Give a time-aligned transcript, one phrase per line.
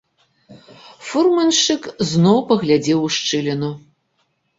[1.09, 3.71] Фурманшчык зноў паглядзеў у шчыліну.